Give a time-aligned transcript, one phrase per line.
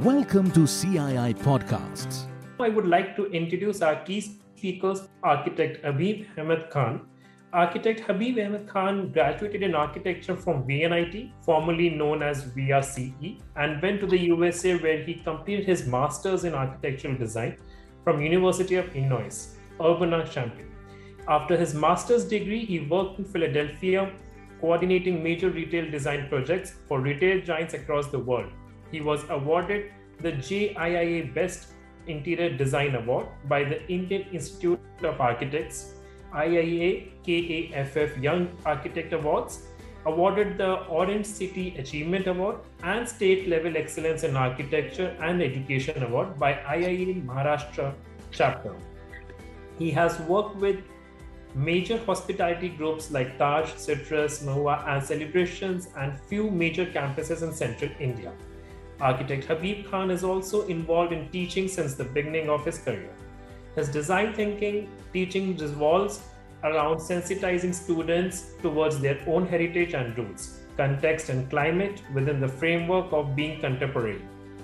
[0.00, 2.24] Welcome to CII Podcasts.
[2.58, 7.06] I would like to introduce our key speakers, architect Habeeb Ahmed Khan.
[7.52, 14.00] Architect Habeeb Ahmed Khan graduated in architecture from VNIT, formerly known as VRCE, and went
[14.00, 17.58] to the USA where he completed his master's in architectural design
[18.02, 20.70] from University of Illinois, Urbana-Champaign.
[21.28, 24.10] After his master's degree, he worked in Philadelphia,
[24.58, 28.50] coordinating major retail design projects for retail giants across the world.
[28.92, 29.90] He was awarded
[30.20, 31.68] the JIIA Best
[32.06, 35.94] Interior Design Award by the Indian Institute of Architects,
[36.34, 39.62] IIA KAFF Young Architect Awards,
[40.04, 46.38] awarded the Orange City Achievement Award and State Level Excellence in Architecture and Education Award
[46.38, 47.94] by IIA Maharashtra
[48.30, 48.74] chapter.
[49.78, 50.80] He has worked with
[51.54, 57.90] major hospitality groups like Taj, Citrus, Mahua, and Celebrations, and few major campuses in central
[58.00, 58.32] India.
[59.02, 63.10] Architect Habeeb Khan is also involved in teaching since the beginning of his career.
[63.74, 66.20] His design thinking teaching revolves
[66.62, 73.12] around sensitizing students towards their own heritage and roots, context, and climate within the framework
[73.12, 74.22] of being contemporary.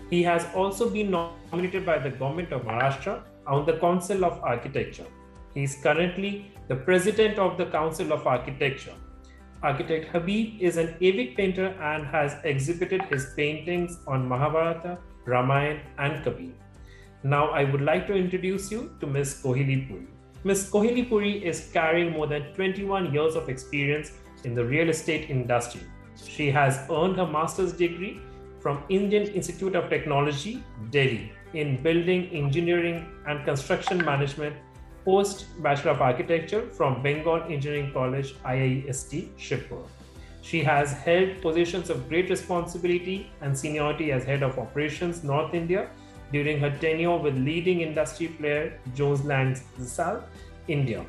[0.08, 5.06] He has also been nominated by the government of Maharashtra on the Council of Architecture.
[5.54, 8.94] He is currently the president of the Council of Architecture.
[9.62, 16.22] Architect Habeeb is an avid painter and has exhibited his paintings on Mahabharata, Ramayana, and
[16.22, 16.52] Kabir.
[17.24, 19.40] Now, I would like to introduce you to Ms.
[19.42, 20.06] Koheli Puri.
[20.44, 20.70] Ms.
[20.70, 24.12] Koheli Puri is carrying more than 21 years of experience
[24.44, 25.80] in the real estate industry.
[26.24, 28.20] She has earned her master's degree
[28.60, 34.54] from Indian Institute of Technology, Delhi, in building engineering and construction management
[35.08, 39.86] post Bachelor of Architecture from Bengal Engineering College, IIEST, Shibpur.
[40.42, 45.88] She has held positions of great responsibility and seniority as head of operations North India
[46.30, 50.22] during her tenure with leading industry player Jones Lang LaSalle,
[50.76, 51.06] India.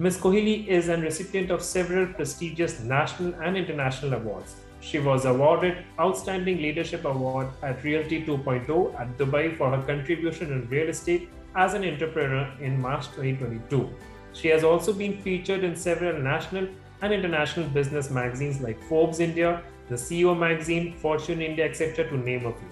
[0.00, 0.18] Ms.
[0.18, 4.56] Koheli is a recipient of several prestigious national and international awards.
[4.80, 10.68] She was awarded Outstanding Leadership Award at Realty 2.0 at Dubai for her contribution in
[10.68, 13.88] real estate as an entrepreneur in March 2022.
[14.32, 16.68] She has also been featured in several national
[17.02, 22.46] and international business magazines like Forbes India, the CEO magazine, Fortune India, etc., to name
[22.46, 22.68] a few.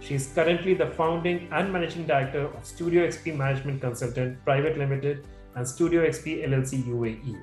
[0.00, 5.26] She is currently the founding and managing director of Studio XP Management Consultant Private Limited
[5.54, 7.36] and Studio XP LLC UAE.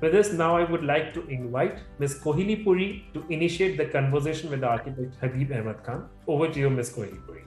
[0.00, 2.20] With this, now I would like to invite Ms.
[2.22, 6.08] Koheli Puri to initiate the conversation with the architect Habeeb Ahmed Khan.
[6.26, 6.92] Over to you, Ms.
[6.92, 7.44] Koheli Puri.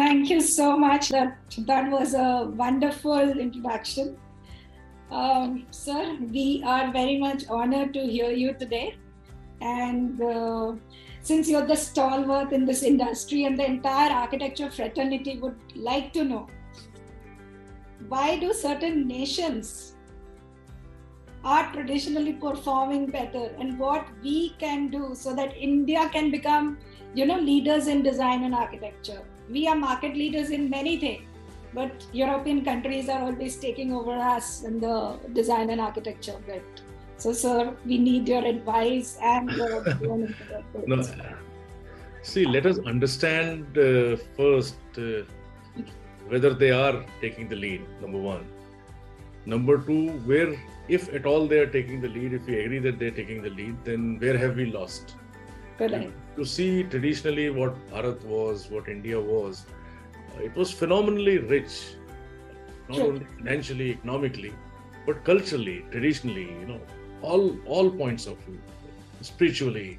[0.00, 1.10] Thank you so much.
[1.10, 4.16] That that was a wonderful introduction.
[5.10, 8.96] Um, sir, we are very much honored to hear you today.
[9.60, 10.72] And uh,
[11.20, 16.24] since you're the stalwart in this industry and the entire architecture fraternity would like to
[16.24, 16.46] know
[18.08, 19.96] why do certain nations
[21.44, 26.78] are traditionally performing better and what we can do so that India can become
[27.14, 31.26] you know leaders in design and architecture we are market leaders in many things
[31.72, 34.94] but european countries are always taking over us in the
[35.32, 36.82] design and architecture bit
[37.16, 39.84] so sir we need your advice and your
[40.86, 41.02] no.
[42.22, 45.22] see let us understand uh, first uh,
[46.30, 48.44] whether they are taking the lead number one.
[49.46, 50.50] Number two where
[50.88, 53.50] if at all they are taking the lead if we agree that they're taking the
[53.50, 55.16] lead then where have we lost
[56.36, 59.64] To see traditionally what Bharat was, what India was,
[60.36, 61.94] uh, it was phenomenally rich,
[62.88, 63.06] not sure.
[63.08, 64.52] only financially, economically,
[65.06, 66.80] but culturally, traditionally, you know,
[67.22, 68.60] all all points of view,
[69.22, 69.98] spiritually.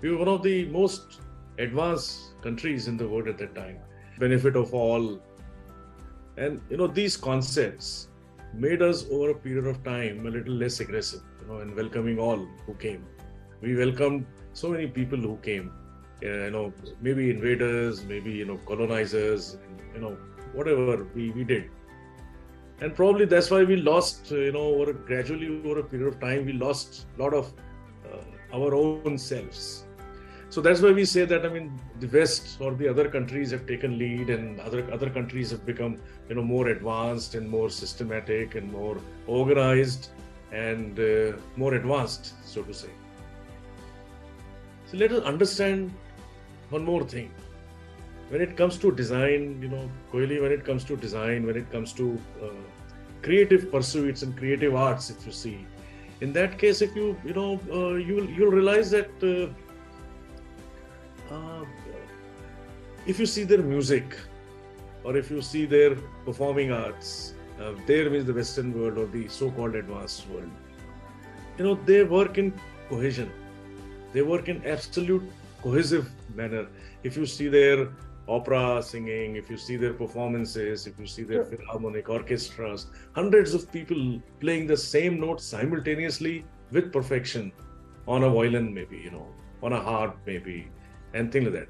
[0.00, 1.20] We were one of the most
[1.58, 3.78] advanced countries in the world at that time.
[4.18, 5.20] Benefit of all.
[6.36, 8.08] And you know, these concepts
[8.54, 12.18] made us over a period of time a little less aggressive, you know, in welcoming
[12.18, 13.04] all who came.
[13.60, 14.26] We welcomed
[14.60, 15.72] so many people who came
[16.22, 19.56] you know maybe invaders maybe you know colonizers
[19.94, 20.16] you know
[20.52, 21.70] whatever we, we did.
[22.80, 26.46] And probably that's why we lost you know over gradually over a period of time
[26.46, 27.52] we lost a lot of
[28.10, 29.84] uh, our own selves.
[30.48, 31.66] So that's why we say that i mean
[32.00, 35.92] the west or the other countries have taken lead and other other countries have become
[36.28, 38.96] you know more advanced and more systematic and more
[39.28, 40.08] organized
[40.52, 42.90] and uh, more advanced so to say
[44.90, 45.92] so let us understand
[46.70, 47.30] one more thing.
[48.28, 51.70] When it comes to design, you know, Koheli, when it comes to design, when it
[51.70, 52.48] comes to uh,
[53.22, 55.66] creative pursuits and creative arts, if you see,
[56.20, 59.48] in that case, if you, you know, uh, you'll you'll realize that uh,
[61.34, 61.64] uh
[63.06, 64.16] if you see their music
[65.04, 65.94] or if you see their
[66.24, 70.50] performing arts, uh, there means the Western world or the so-called advanced world.
[71.58, 72.52] You know, they work in
[72.88, 73.30] cohesion.
[74.12, 75.22] They work in absolute
[75.62, 76.66] cohesive manner.
[77.02, 77.88] If you see their
[78.28, 83.70] opera singing, if you see their performances, if you see their philharmonic orchestras, hundreds of
[83.72, 87.52] people playing the same notes simultaneously with perfection
[88.06, 89.26] on a violin, maybe, you know,
[89.62, 90.68] on a harp, maybe,
[91.14, 91.68] and things like that.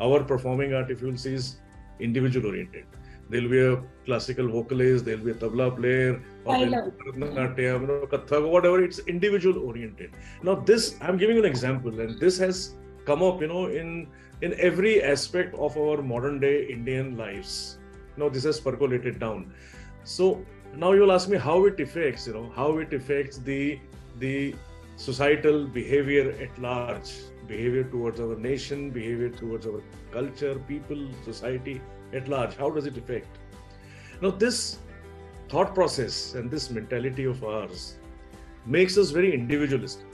[0.00, 1.56] Our performing art, if you will see, is
[2.00, 2.86] individual oriented.
[3.28, 7.80] There'll be a classical vocalist, there'll be a tabla player, or I there'll be Bharatanatyam,
[7.82, 8.82] you know, Kathak, whatever.
[8.82, 10.12] It's individual oriented.
[10.42, 14.06] Now, this I'm giving you an example, and this has come up, you know, in
[14.42, 17.78] in every aspect of our modern day Indian lives.
[18.16, 19.52] You know, this has percolated down.
[20.04, 20.44] So
[20.76, 23.78] now you'll ask me how it affects, you know, how it affects the
[24.18, 24.54] the
[24.96, 27.10] societal behavior at large,
[27.46, 29.82] behavior towards our nation, behavior towards our
[30.12, 31.80] culture, people, society
[32.12, 32.56] at large.
[32.56, 33.38] How does it affect?
[34.20, 34.78] Now, this
[35.50, 37.94] thought process and this mentality of ours
[38.66, 40.06] makes us very individualistic.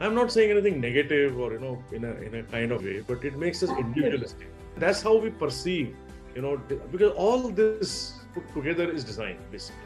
[0.00, 3.00] I'm not saying anything negative or you know in a in a kind of way,
[3.00, 4.48] but it makes us individualistic.
[4.76, 5.96] That's how we perceive,
[6.34, 6.56] you know,
[6.92, 9.82] because all this put together is design, basically.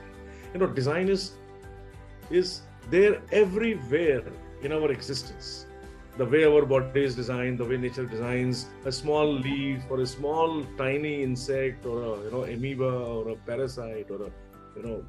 [0.53, 1.33] You know, design is
[2.31, 4.25] is there everywhere
[4.63, 5.67] in our existence.
[6.19, 10.07] The way our body is designed, the way nature designs a small leaf or a
[10.07, 14.31] small tiny insect or a you know amoeba or a parasite or a
[14.77, 15.05] you know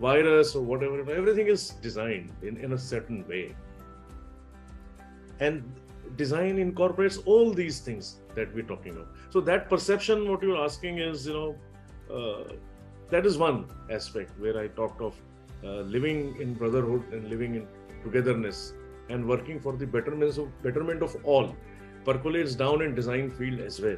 [0.00, 3.54] virus or whatever, everything is designed in, in a certain way.
[5.40, 5.64] And
[6.16, 9.08] design incorporates all these things that we're talking about.
[9.30, 11.56] So that perception what you're asking is you know
[12.14, 12.52] uh,
[13.10, 15.14] that is one aspect where i talked of
[15.64, 17.66] uh, living in brotherhood and living in
[18.02, 18.72] togetherness
[19.08, 21.54] and working for the betterment of betterment of all
[22.04, 23.96] percolates down in design field as well.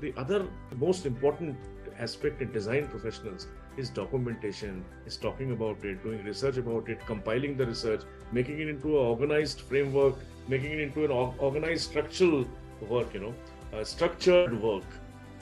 [0.00, 0.46] The other
[0.76, 1.56] most important
[1.98, 3.48] aspect in design professionals
[3.78, 8.02] is documentation, is talking about it, doing research about it, compiling the research,
[8.32, 10.16] making it into an organized framework,
[10.48, 12.44] making it into an organized structural
[12.88, 13.34] work, you know,
[13.72, 14.84] uh, structured work.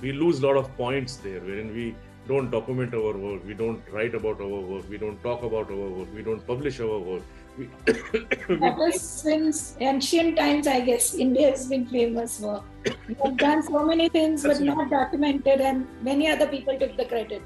[0.01, 1.95] We lose a lot of points there wherein we
[2.29, 5.89] don't document our work, we don't write about our work, we don't talk about our
[5.99, 7.23] work, we don't publish our work.
[7.57, 11.15] We that since ancient times, I guess.
[11.15, 12.63] India has been famous for.
[13.09, 17.07] We have done so many things, but not documented, and many other people took the
[17.07, 17.43] credit.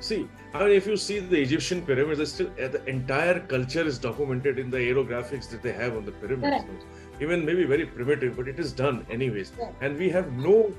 [0.00, 3.98] See, I mean, if you see the Egyptian pyramids, still uh, the entire culture is
[3.98, 6.64] documented in the aerographics that they have on the pyramids.
[6.64, 6.84] Correct.
[7.20, 9.50] Even maybe very primitive, but it is done anyways.
[9.50, 9.74] Correct.
[9.82, 10.72] And we have no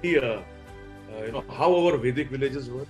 [0.00, 2.86] idea, uh, you know, how our Vedic villages were,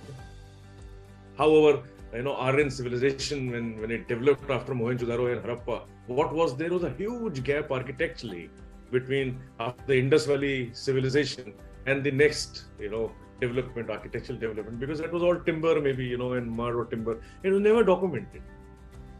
[1.37, 1.83] how our
[2.13, 5.83] you know Aryan civilization when when it developed after Mohenjo-daro and Harappa.
[6.07, 8.49] What was there was a huge gap architecturally
[8.91, 11.53] between after the Indus Valley civilization
[11.85, 16.17] and the next, you know, development, architectural development, because that was all timber, maybe, you
[16.17, 17.21] know, and mud or timber.
[17.43, 18.41] It was never documented.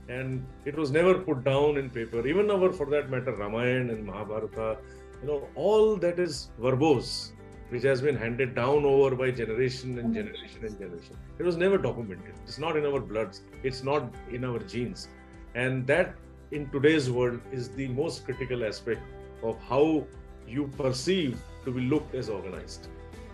[0.07, 2.25] And it was never put down in paper.
[2.27, 4.77] Even our, for that matter, Ramayana and Mahabharata,
[5.21, 7.31] you know, all that is verbose,
[7.69, 11.17] which has been handed down over by generation and generation and generation.
[11.39, 12.35] It was never documented.
[12.43, 15.09] It's not in our bloods, it's not in our genes.
[15.55, 16.15] And that
[16.51, 19.01] in today's world is the most critical aspect
[19.41, 20.05] of how
[20.47, 22.89] you perceive to be looked as organized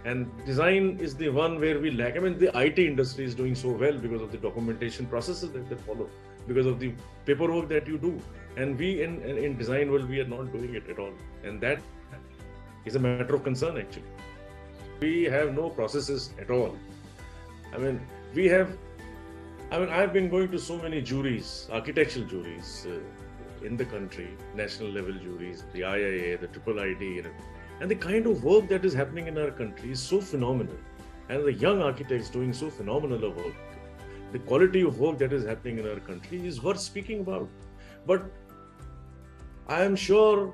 [0.06, 2.18] and design is the one where we lack.
[2.18, 5.70] I mean the it industry is doing so well because of the documentation processes that
[5.70, 6.10] they follow
[6.48, 6.94] because of the
[7.26, 8.20] paperwork that you do.
[8.58, 11.14] And we in in design world we are not doing it at all.
[11.44, 11.80] And that
[12.86, 14.04] is a matter of concern actually.
[15.00, 16.76] We have no processes at all.
[17.74, 18.02] I mean
[18.34, 18.78] we have
[19.72, 24.28] i mean i've been going to so many juries architectural juries uh, in the country
[24.56, 27.26] national level juries the iia the triple id
[27.82, 30.78] and the kind of work that is happening in our country is so phenomenal.
[31.30, 33.56] And the young architects doing so phenomenal of work.
[34.32, 37.50] The quality of work that is happening in our country is worth speaking about.
[38.06, 38.24] But
[39.68, 40.54] I am sure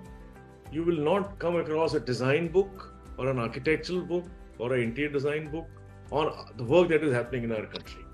[0.72, 4.24] you will not come across a design book or an architectural book
[4.58, 5.68] or an interior design book
[6.14, 8.06] on the work that is happening in our country.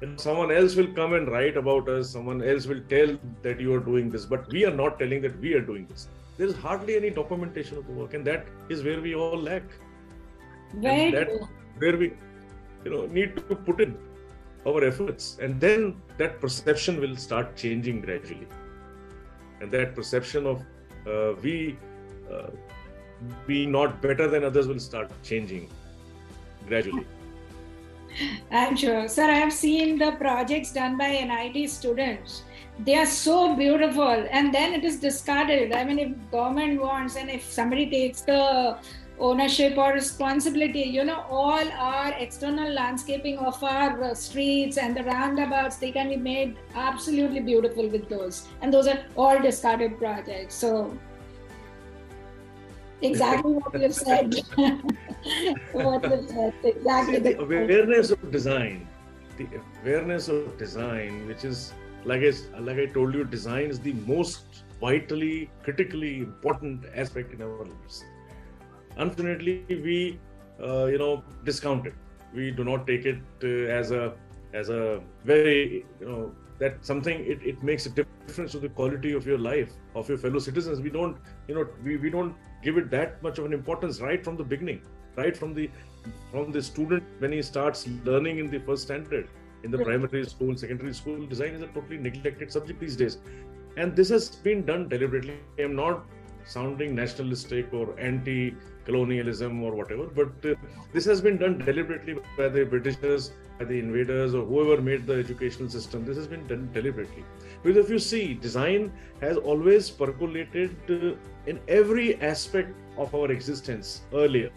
[0.00, 3.74] And someone else will come and write about us, someone else will tell that you
[3.74, 6.08] are doing this, but we are not telling that we are doing this
[6.42, 9.62] there is hardly any documentation of the work, and that is where we all lack.
[10.74, 11.28] Very and that
[11.78, 12.06] where we,
[12.84, 13.96] you know, need to put in
[14.66, 18.48] our efforts, and then that perception will start changing gradually,
[19.60, 20.64] and that perception of
[21.06, 21.78] uh, we
[22.28, 22.50] uh,
[23.46, 25.70] being not better than others will start changing
[26.66, 27.06] gradually.
[28.50, 29.08] I'm sure.
[29.08, 32.42] Sir, I have seen the projects done by NIT students.
[32.78, 35.72] They are so beautiful, and then it is discarded.
[35.72, 38.78] I mean, if government wants, and if somebody takes the
[39.18, 45.76] ownership or responsibility you know all our external landscaping of our streets and the roundabouts
[45.76, 50.96] they can be made absolutely beautiful with those and those are all discarded projects so
[53.02, 54.34] exactly what you said
[56.28, 58.88] said exactly the awareness of design
[59.38, 59.46] the
[59.82, 61.72] awareness of design which is
[62.04, 67.42] like I, like I told you design is the most vitally critically important aspect in
[67.42, 68.04] our lives.
[68.96, 70.18] Unfortunately we
[70.62, 71.94] uh, you know discount it.
[72.34, 74.14] We do not take it uh, as a
[74.52, 79.12] as a very you know that something it, it makes a difference to the quality
[79.12, 80.80] of your life of your fellow citizens.
[80.80, 81.16] We don't
[81.48, 84.44] you know we, we don't give it that much of an importance right from the
[84.44, 84.82] beginning
[85.16, 85.70] right from the
[86.30, 89.28] from the student when he starts learning in the first standard
[89.64, 93.18] in the primary school secondary school design is a totally neglected subject these days
[93.76, 96.04] and this has been done deliberately i am not
[96.44, 98.54] sounding nationalistic or anti
[98.84, 100.06] colonialism or whatever.
[100.06, 100.54] But uh,
[100.92, 105.14] this has been done deliberately by the Britishers, by the invaders, or whoever made the
[105.14, 106.04] educational system.
[106.04, 107.24] This has been done deliberately.
[107.62, 111.16] Because if you see, design has always percolated uh,
[111.46, 114.50] in every aspect of our existence earlier.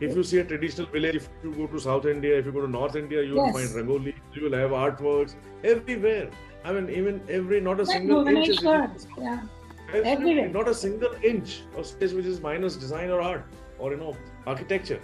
[0.00, 2.62] If you see a traditional village, if you go to South India, if you go
[2.62, 3.54] to North India, you will yes.
[3.54, 6.30] find rangoli, you will have artworks everywhere.
[6.64, 8.62] I mean, even every, not a single inch is.
[8.62, 9.42] Yeah.
[9.92, 10.48] Everywhere.
[10.48, 13.44] Not a single inch of space which is minus design or art
[13.78, 14.16] or you know
[14.46, 15.00] architecture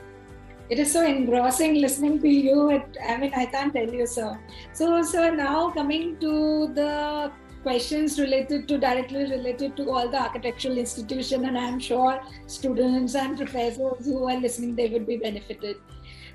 [0.68, 4.38] it is so engrossing listening to you it, i mean i can't tell you sir
[4.72, 6.32] so so now coming to
[6.74, 7.30] the
[7.66, 13.38] questions related to directly related to all the architectural institution and i'm sure students and
[13.42, 15.76] professors who are listening they would be benefited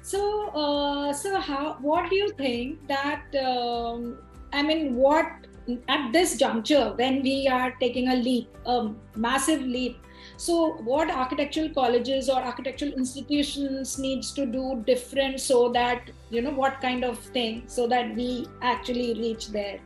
[0.02, 0.22] so
[0.64, 4.18] uh, so how what do you think that um,
[4.52, 5.48] i mean what
[5.96, 8.78] at this juncture when we are taking a leap a
[9.16, 10.08] massive leap
[10.38, 16.52] so, what architectural colleges or architectural institutions needs to do different so that you know
[16.52, 19.80] what kind of thing so that we actually reach there?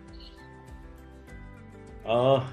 [2.06, 2.46] Uh,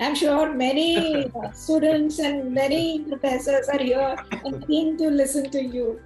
[0.00, 6.00] I'm sure many students and many professors are here and keen to listen to you.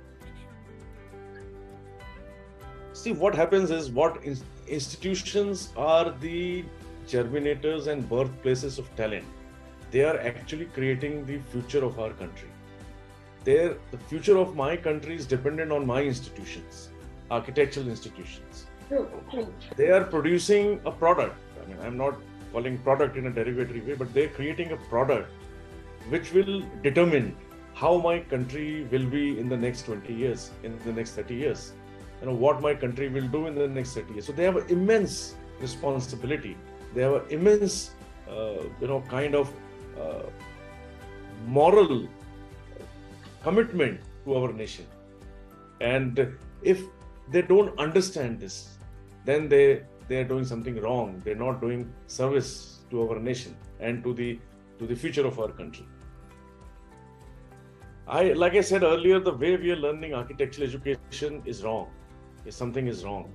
[2.92, 4.22] See, what happens is what
[4.66, 6.64] institutions are the
[7.06, 9.24] germinators and birthplaces of talent
[9.90, 12.48] they are actually creating the future of our country.
[13.44, 16.90] They're, the future of my country is dependent on my institutions,
[17.30, 18.66] architectural institutions.
[19.76, 21.36] They are producing a product.
[21.62, 22.14] I mean, I'm not
[22.52, 25.30] calling product in a derogatory way, but they're creating a product
[26.08, 27.36] which will determine
[27.74, 31.72] how my country will be in the next 20 years, in the next 30 years.
[32.20, 34.26] You know, what my country will do in the next 30 years.
[34.26, 36.56] So they have an immense responsibility.
[36.94, 37.90] They have an immense,
[38.28, 39.52] uh, you know, kind of
[40.00, 40.22] uh,
[41.46, 42.08] moral
[43.42, 44.86] commitment to our nation.
[45.80, 46.82] And if
[47.30, 48.77] they don't understand this,
[49.28, 49.64] then they
[50.08, 51.20] they are doing something wrong.
[51.24, 51.80] They're not doing
[52.18, 52.50] service
[52.90, 54.28] to our nation and to the
[54.78, 55.86] to the future of our country.
[58.06, 61.90] I like I said earlier, the way we are learning architectural education is wrong.
[62.46, 63.30] If something is wrong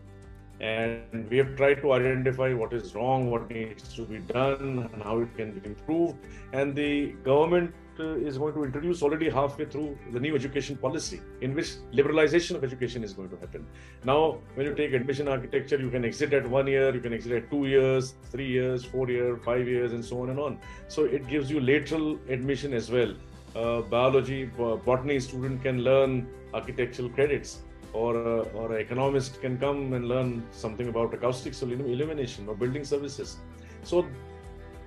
[0.59, 5.03] and we have tried to identify what is wrong, what needs to be done, and
[5.03, 6.15] how it can be improved.
[6.53, 11.53] And the government is going to introduce already halfway through the new education policy, in
[11.53, 13.65] which liberalization of education is going to happen.
[14.03, 17.31] Now, when you take admission architecture, you can exit at one year, you can exit
[17.31, 20.59] at two years, three years, four years, five years, and so on and on.
[20.87, 23.13] So it gives you lateral admission as well.
[23.55, 27.59] Uh, biology, botany student can learn architectural credits
[27.93, 32.55] or a, or an economist can come and learn something about acoustics or illumination or
[32.55, 33.37] building services.
[33.83, 34.07] So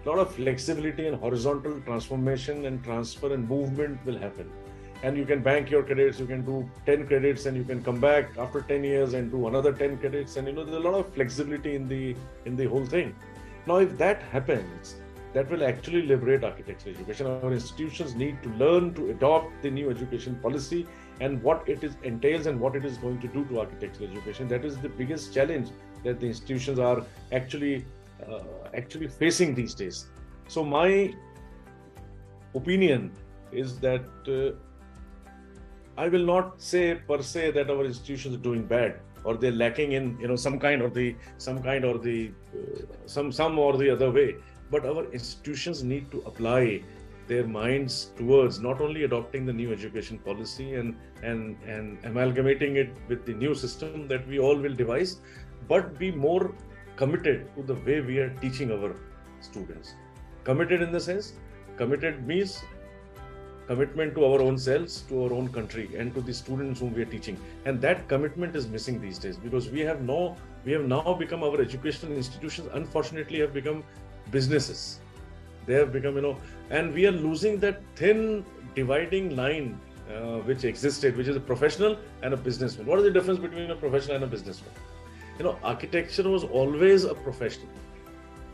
[0.06, 4.48] a lot of flexibility and horizontal transformation and transfer and movement will happen.
[5.02, 7.98] And you can bank your credits, you can do 10 credits and you can come
[8.00, 10.36] back after 10 years and do another 10 credits.
[10.36, 13.16] And you know, there's a lot of flexibility in the in the whole thing.
[13.66, 14.94] Now, if that happens,
[15.34, 17.26] that will actually liberate architecture education.
[17.26, 20.86] Our institutions need to learn to adopt the new education policy
[21.20, 24.46] and what it is entails and what it is going to do to architectural education.
[24.46, 25.68] That is the biggest challenge
[26.04, 27.84] that the institutions are actually
[28.75, 30.06] actually facing these days.
[30.49, 31.14] So my
[32.54, 33.12] opinion
[33.52, 34.56] is that uh,
[36.00, 39.92] I will not say per se that our institutions are doing bad or they're lacking
[39.92, 43.76] in you know some kind or the some kind or the uh, some some or
[43.76, 44.37] the other way
[44.70, 46.82] but our institutions need to apply
[47.28, 52.92] their minds towards not only adopting the new education policy and and and amalgamating it
[53.08, 55.20] with the new system that we all will devise
[55.68, 56.54] but be more
[56.96, 58.94] committed to the way we are teaching our
[59.40, 59.94] students
[60.44, 61.32] committed in the sense
[61.76, 62.62] committed means
[63.66, 67.02] commitment to our own selves, to our own country, and to the students whom we
[67.02, 67.36] are teaching.
[67.64, 71.42] And that commitment is missing these days because we have no, we have now become
[71.42, 72.68] our educational institutions.
[72.72, 73.82] Unfortunately, have become
[74.30, 75.00] businesses.
[75.66, 76.36] They have become, you know,
[76.70, 81.98] and we are losing that thin dividing line uh, which existed, which is a professional
[82.22, 82.86] and a businessman.
[82.86, 84.70] What is the difference between a professional and a businessman?
[85.38, 87.68] You know, architecture was always a profession,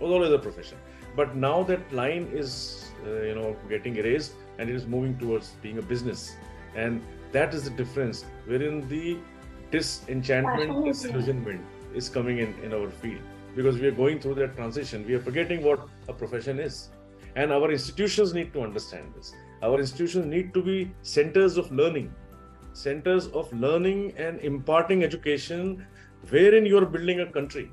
[0.00, 0.78] was always a profession.
[1.14, 5.50] But now that line is, uh, you know, getting erased and it is moving towards
[5.62, 6.36] being a business.
[6.74, 9.18] And that is the difference wherein the
[9.70, 13.20] disenchantment, disillusionment is coming in in our field
[13.54, 15.06] because we are going through that transition.
[15.06, 16.88] We are forgetting what a profession is.
[17.36, 19.32] And our institutions need to understand this.
[19.62, 22.12] Our institutions need to be centers of learning,
[22.72, 25.86] centers of learning and imparting education
[26.30, 27.70] wherein you are building a country.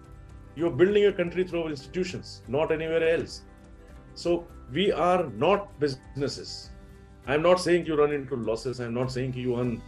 [0.55, 3.43] You are building a country through our institutions, not anywhere else.
[4.15, 6.71] So we are not businesses.
[7.27, 8.79] I'm not saying you run into losses.
[8.79, 9.81] I'm not saying you earn,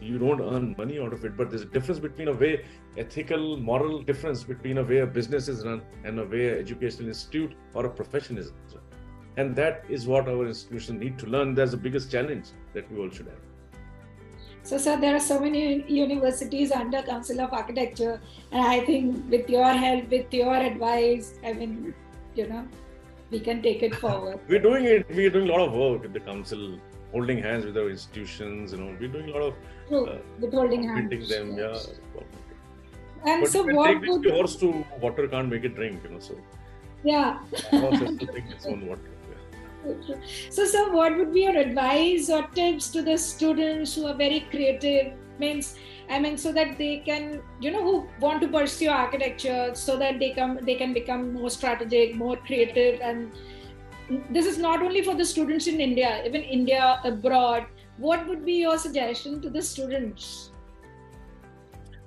[0.00, 1.36] you don't earn money out of it.
[1.36, 2.64] But there's a difference between a way
[2.96, 7.08] ethical, moral difference between a way a business is run and a way an educational
[7.08, 8.82] institute or a profession is run.
[9.36, 11.54] And that is what our institutions need to learn.
[11.54, 13.47] That's the biggest challenge that we all should have.
[14.68, 18.20] So, sir, there are so many universities under Council of Architecture,
[18.52, 21.94] and I think with your help, with your advice, I mean,
[22.34, 22.68] you know,
[23.30, 24.40] we can take it forward.
[24.46, 25.06] we're doing it.
[25.08, 26.78] We're doing a lot of work at the council,
[27.12, 28.72] holding hands with our institutions.
[28.72, 29.54] You know, we're doing a lot of
[30.00, 31.30] uh, with holding hands.
[31.30, 31.78] them, yeah.
[33.24, 36.18] And but so, what take would horse to water can't make it drink, you know.
[36.18, 36.36] So
[37.04, 37.38] yeah,
[37.70, 39.17] horse has to drink its own water.
[40.50, 44.40] So, sir, what would be your advice or tips to the students who are very
[44.50, 45.12] creative?
[45.38, 45.76] Means,
[46.10, 50.18] I mean, so that they can, you know, who want to pursue architecture, so that
[50.18, 53.30] they come, they can become more strategic, more creative, and
[54.30, 57.66] this is not only for the students in India, even India abroad.
[57.98, 60.50] What would be your suggestion to the students?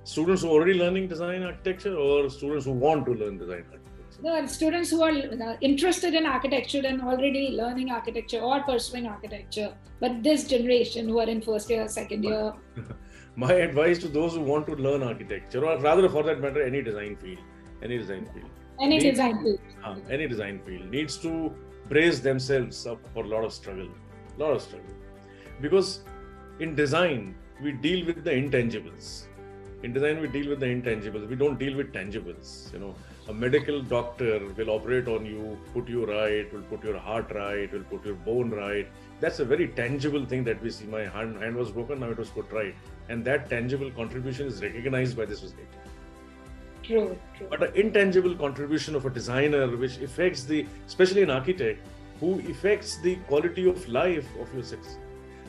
[0.04, 3.81] Students who are already learning design architecture, or students who want to learn design architecture.
[4.24, 9.74] No, students who are uh, interested in architecture and already learning architecture or pursuing architecture,
[10.00, 12.54] but this generation who are in first year, second year.
[13.36, 16.84] My advice to those who want to learn architecture, or rather for that matter, any
[16.84, 17.40] design field,
[17.82, 21.52] any design field, any needs, design field, uh, any design field needs to
[21.90, 23.90] brace themselves up for a lot of struggle,
[24.38, 24.94] a lot of struggle,
[25.62, 26.02] because
[26.60, 29.24] in design we deal with the intangibles.
[29.82, 31.28] In design we deal with the intangibles.
[31.28, 32.72] We don't deal with tangibles.
[32.72, 32.96] You know,
[33.28, 37.72] a medical doctor will operate on you, put you right, will put your heart right,
[37.72, 38.88] will put your bone right.
[39.20, 40.86] That's a very tangible thing that we see.
[40.86, 42.74] My hand, hand was broken, now it was put right.
[43.10, 45.68] And that tangible contribution is recognized by the society.
[46.84, 47.48] True, true.
[47.50, 51.86] But an intangible contribution of a designer, which affects the, especially an architect,
[52.20, 55.00] who affects the quality of life of your citizen.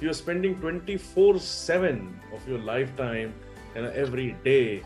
[0.01, 3.33] You're spending 24 7 of your lifetime
[3.75, 4.83] and every day,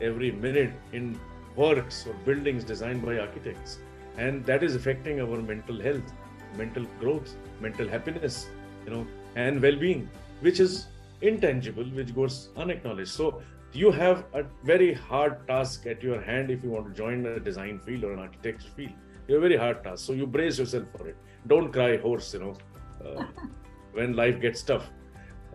[0.00, 1.18] every minute in
[1.62, 3.78] works or buildings designed by architects.
[4.16, 6.12] And that is affecting our mental health,
[6.56, 8.48] mental growth, mental happiness,
[8.84, 10.08] you know, and well-being,
[10.40, 10.86] which is
[11.20, 13.10] intangible, which goes unacknowledged.
[13.10, 13.42] So
[13.72, 17.38] you have a very hard task at your hand if you want to join a
[17.38, 18.92] design field or an architecture field.
[19.28, 20.04] You have a very hard task.
[20.06, 21.16] So you brace yourself for it.
[21.46, 22.56] Don't cry horse, you know,
[23.04, 23.24] uh,
[23.92, 24.90] when life gets tough.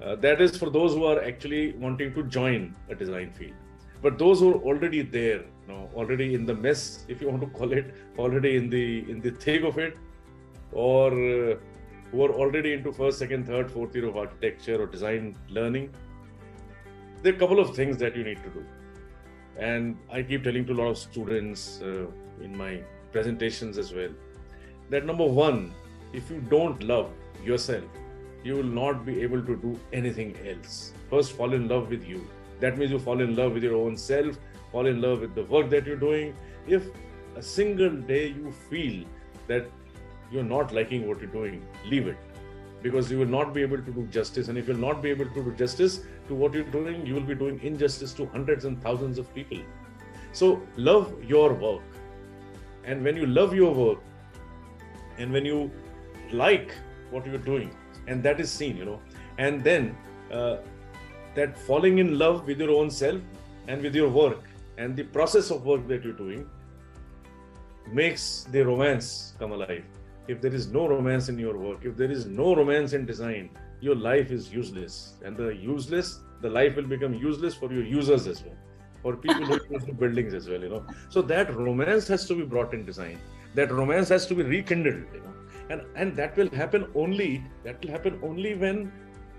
[0.01, 3.53] Uh, that is for those who are actually wanting to join a design field.
[4.01, 7.41] But those who are already there, you know, already in the mess, if you want
[7.41, 9.97] to call it, already in the in the thick of it,
[10.71, 11.55] or uh,
[12.11, 15.89] who are already into first, second, third, fourth year of architecture or design learning,
[17.23, 18.65] there are a couple of things that you need to do.
[19.57, 22.05] And I keep telling to a lot of students uh,
[22.43, 24.09] in my presentations as well
[24.89, 25.73] that number one,
[26.13, 27.11] if you don't love
[27.43, 27.83] yourself,
[28.43, 30.93] you will not be able to do anything else.
[31.09, 32.25] First, fall in love with you.
[32.59, 34.37] That means you fall in love with your own self,
[34.75, 36.35] fall in love with the work that you're doing.
[36.67, 36.87] If
[37.35, 39.05] a single day you feel
[39.47, 39.69] that
[40.31, 42.17] you're not liking what you're doing, leave it.
[42.81, 44.49] Because you will not be able to do justice.
[44.49, 47.29] And if you'll not be able to do justice to what you're doing, you will
[47.33, 49.59] be doing injustice to hundreds and thousands of people.
[50.33, 51.81] So love your work.
[52.83, 53.99] And when you love your work,
[55.17, 55.71] and when you
[56.31, 56.75] like
[57.09, 57.71] what you're doing,
[58.07, 58.99] and that is seen you know
[59.37, 59.97] and then
[60.31, 60.57] uh,
[61.35, 63.21] that falling in love with your own self
[63.67, 64.43] and with your work
[64.77, 66.49] and the process of work that you're doing
[67.91, 69.83] makes the romance come alive.
[70.27, 73.49] If there is no romance in your work if there is no romance in design
[73.81, 75.13] your life is useless.
[75.23, 78.55] And the useless the life will become useless for your users as well
[79.01, 80.83] for people who use the buildings as well you know.
[81.09, 83.19] So that romance has to be brought in design.
[83.53, 85.33] That romance has to be rekindled you know.
[85.69, 88.91] And and that will happen only that will happen only when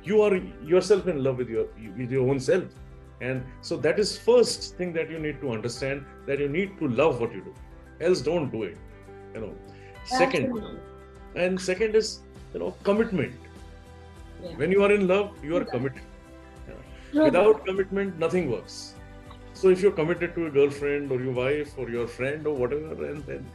[0.04, 0.36] you are
[0.72, 2.64] yourself in love with your with your own self
[3.20, 6.88] and so that is first thing that you need to understand that you need to
[6.88, 7.54] love what you do
[8.00, 8.76] else don't do it
[9.34, 9.54] you know
[10.04, 10.80] second Absolutely.
[11.36, 12.20] and second is
[12.52, 13.34] you know commitment
[14.42, 14.56] Yeah.
[14.56, 15.70] when you are in love you are Yeah.
[15.70, 16.02] committed
[17.12, 17.24] True.
[17.24, 18.94] without commitment nothing works
[19.54, 23.06] so if you're committed to a girlfriend or your wife or your friend or whatever
[23.10, 23.46] and then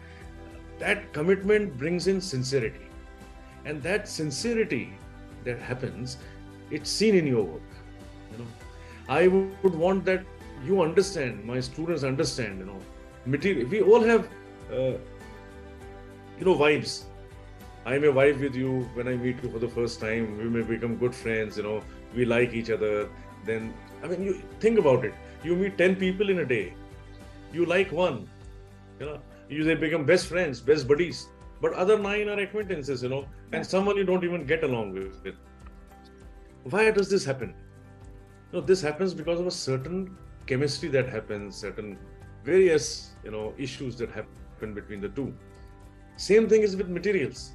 [0.80, 2.88] that commitment brings in sincerity
[3.66, 4.84] and that sincerity
[5.44, 6.18] that happens
[6.72, 7.70] it's seen in your work
[8.32, 8.48] you know
[9.10, 10.24] i would want that
[10.66, 12.80] you understand my students understand you know
[13.26, 14.28] material we all have
[14.72, 14.94] uh,
[16.40, 17.04] you know vibes
[17.84, 20.38] I may vibe with you when I meet you for the first time.
[20.38, 21.82] We may become good friends, you know,
[22.16, 23.10] we like each other.
[23.44, 25.16] Then, I mean, you think about it.
[25.44, 26.76] You meet 10 people in a day.
[27.52, 28.30] You like one,
[29.00, 31.28] you know, you they become best friends, best buddies.
[31.60, 35.36] But other nine are acquaintances, you know, and someone you don't even get along with.
[36.64, 37.56] Why does this happen?
[38.52, 41.98] You know, this happens because of a certain chemistry that happens, certain
[42.44, 45.34] various, you know, issues that happen between the two.
[46.18, 47.52] Same thing is with materials.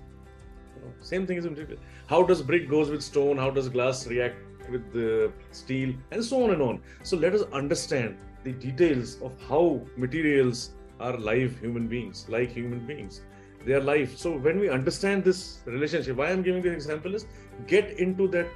[0.75, 1.79] You know, same thing is with material.
[2.07, 3.37] How does brick goes with stone?
[3.37, 4.37] How does glass react
[4.71, 5.95] with the steel?
[6.13, 6.81] And so on and on.
[7.03, 12.87] So let us understand the details of how materials are live human beings, like human
[12.87, 13.21] beings.
[13.67, 14.17] They are life.
[14.17, 17.27] So when we understand this relationship, why I'm giving this example is
[17.67, 18.47] get into that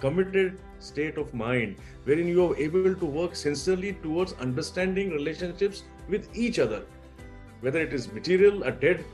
[0.00, 6.28] committed state of mind wherein you are able to work sincerely towards understanding relationships with
[6.34, 6.82] each other.
[7.60, 9.04] Whether it is material a dead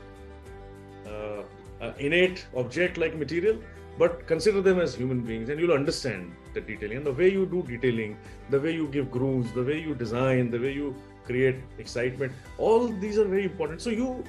[1.07, 1.43] uh,
[1.81, 3.57] uh, innate object like material
[3.97, 6.97] but consider them as human beings and you'll understand the detailing.
[6.97, 8.17] And the way you do detailing
[8.49, 12.87] the way you give grooves the way you design the way you create excitement all
[12.87, 13.81] these are very important.
[13.81, 14.23] So you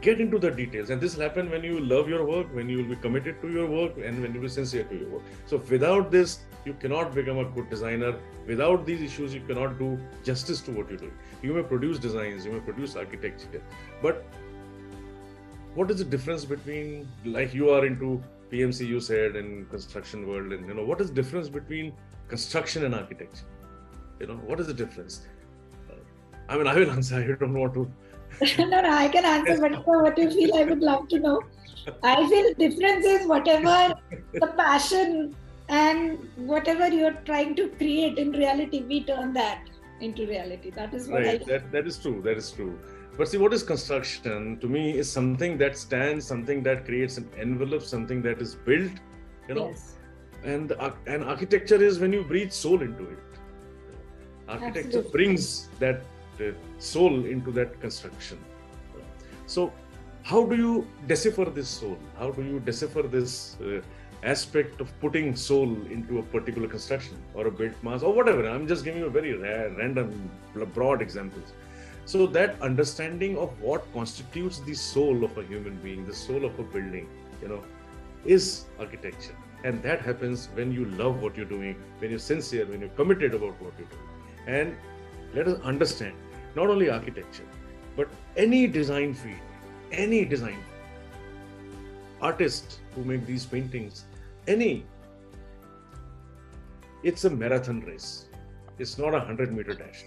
[0.00, 0.90] get into the details.
[0.90, 3.50] And this will happen when you love your work when you will be committed to
[3.50, 5.22] your work and when you will be sincere to your work.
[5.46, 8.14] So without this you cannot become a good designer.
[8.46, 11.10] Without these issues you cannot do justice to what you do.
[11.42, 13.62] You may produce designs you may produce architecture
[14.02, 14.24] but
[15.74, 20.52] what is the difference between like you are into pmc you said and construction world
[20.52, 21.92] and you know what is the difference between
[22.28, 23.44] construction and architecture?
[24.20, 25.26] You know what is the difference?
[25.90, 25.94] Uh,
[26.48, 27.16] i mean i will answer.
[27.16, 27.90] I don't want to
[28.58, 31.42] no, no, I can answer, but for what you feel, I would love to know.
[32.02, 33.94] I feel difference is whatever
[34.34, 35.34] the passion
[35.68, 39.62] and whatever you're trying to create in reality, we turn that
[40.00, 40.70] into reality.
[40.70, 42.78] That is what right I that, that is true that is true
[43.18, 47.28] but see what is construction to me is something that stands something that creates an
[47.36, 48.92] envelope something that is built
[49.48, 49.96] you know yes.
[50.44, 50.72] and
[51.06, 53.40] and architecture is when you breathe soul into it
[54.48, 55.10] architecture Absolutely.
[55.10, 56.04] brings that
[56.78, 58.38] soul into that construction.
[59.46, 59.72] So
[60.22, 61.98] how do you decipher this soul?
[62.18, 63.80] How do you decipher this uh,
[64.22, 68.46] aspect of putting soul into a particular construction or a built mass or whatever?
[68.48, 70.30] I'm just giving you a very ra- random
[70.74, 71.52] broad examples.
[72.04, 76.58] So that understanding of what constitutes the soul of a human being the soul of
[76.58, 77.08] a building
[77.42, 77.62] you know
[78.24, 79.36] is architecture.
[79.64, 83.34] And that happens when you love what you're doing when you're sincere when you're committed
[83.34, 84.06] about what you're doing.
[84.46, 84.76] And
[85.34, 86.14] let us understand
[86.54, 87.48] not only architecture
[87.96, 89.40] but any design field
[89.92, 90.58] any design
[92.20, 94.04] artists who make these paintings
[94.46, 94.84] any.
[97.02, 98.26] It's a marathon race.
[98.78, 100.04] It's not a 100 meter dash.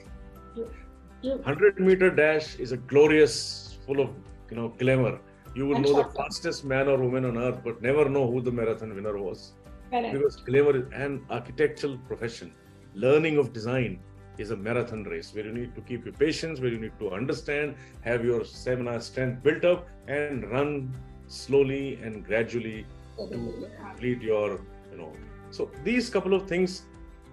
[1.22, 4.10] 100 meter dash is a glorious full of
[4.50, 5.20] you know glamour.
[5.56, 8.42] You will And know the fastest man or woman on earth but never know who
[8.42, 9.54] the marathon winner was.
[9.90, 10.14] Correct.
[10.14, 12.54] because glamour is an architectural profession.
[12.94, 14.00] Learning of design
[14.38, 17.12] is a marathon race where you need to keep your patience where you need to
[17.12, 20.94] understand have your stamina strength built up and run
[21.28, 22.86] slowly and gradually
[23.18, 25.12] to complete your you know.
[25.52, 26.84] So these couple of things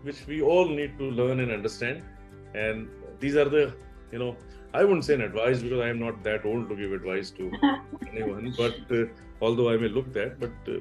[0.02, 2.02] which we all need to learn and understand
[2.54, 2.88] and
[3.20, 3.74] these are the
[4.12, 4.36] you know
[4.74, 7.50] i wouldn't say an advice because i am not that old to give advice to
[8.12, 9.04] anyone but uh,
[9.40, 10.78] although i may look that but uh,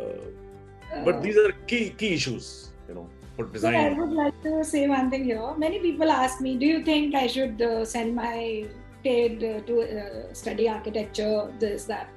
[0.00, 4.64] uh, but these are key key issues you know for So I would like to
[4.64, 5.54] say one thing here.
[5.56, 8.66] Many people ask me, do you think I should uh, send my
[9.02, 12.08] kid uh, to uh, study architecture, this, that?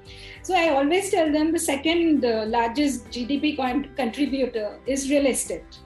[0.42, 5.80] So I always tell them the second uh, largest GDP con- contributor is real estate.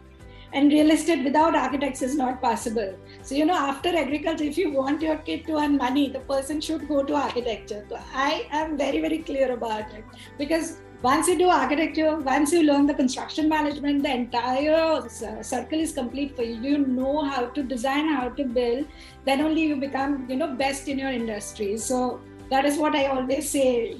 [0.53, 2.97] And real estate without architects is not possible.
[3.21, 6.61] So, you know, after agriculture, if you want your kid to earn money, the person
[6.61, 7.85] should go to architecture.
[7.89, 10.05] So I am very, very clear about it
[10.37, 15.91] because once you do architecture, once you learn the construction management, the entire circle is
[15.93, 16.55] complete for you.
[16.55, 18.87] You know how to design, how to build.
[19.23, 21.77] Then only you become, you know, best in your industry.
[21.77, 23.95] So that is what I always say.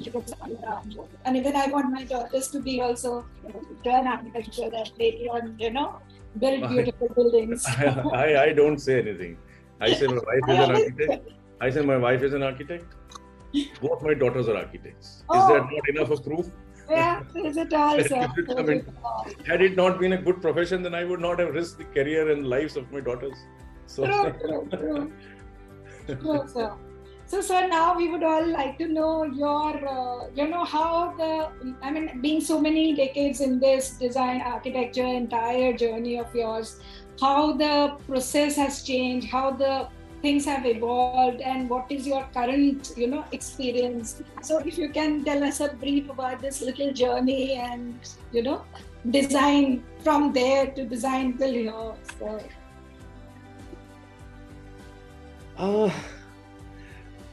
[1.25, 3.25] And even I want my daughters to be also
[3.83, 5.99] turn architecture and later on, you know,
[6.39, 7.63] build beautiful buildings.
[7.77, 9.37] I, I don't say anything.
[9.79, 11.29] I say my wife is an architect.
[11.61, 12.85] I say my wife is an architect.
[13.81, 15.23] Both my daughters are architects.
[15.29, 15.39] Oh.
[15.39, 16.49] Is that not enough of proof?
[16.89, 18.27] Yeah, is it all, sir?
[18.57, 18.85] I mean,
[19.45, 22.31] had it not been a good profession, then I would not have risked the career
[22.31, 23.37] and lives of my daughters.
[23.85, 25.11] So, True, true,
[26.07, 26.15] true.
[26.15, 26.73] True, sir.
[27.25, 31.49] So, sir, now we would all like to know your, uh, you know, how the,
[31.81, 36.79] I mean, being so many decades in this design architecture entire journey of yours,
[37.19, 39.89] how the process has changed, how the
[40.21, 44.21] things have evolved, and what is your current, you know, experience.
[44.41, 47.99] So, if you can tell us a brief about this little journey and,
[48.31, 48.63] you know,
[49.09, 51.93] design from there to design till here.
[52.19, 52.39] So,
[55.57, 55.91] uh,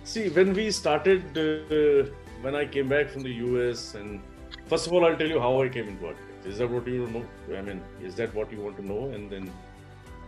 [0.05, 2.11] see, when we started, uh,
[2.43, 4.21] when I came back from the US, and
[4.67, 6.49] first of all, I'll tell you how I came into architecture.
[6.49, 7.25] Is that what you know?
[7.57, 9.11] I mean, is that what you want to know?
[9.11, 9.51] And then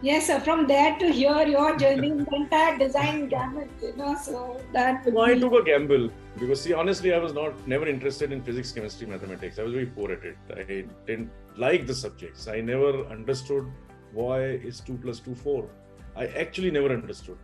[0.03, 0.41] Yes, sir.
[0.41, 4.15] From there to here, your journey, the entire design gamut, you know.
[4.15, 5.05] So that.
[5.07, 8.43] Would I be- took a gamble because see, honestly, I was not never interested in
[8.43, 9.59] physics, chemistry, mathematics.
[9.59, 10.37] I was very poor at it.
[10.55, 12.47] I didn't like the subjects.
[12.47, 13.67] I never understood
[14.13, 15.67] why is two plus two four.
[16.15, 17.39] I actually never understood,